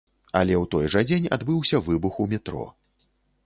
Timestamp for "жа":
0.93-1.03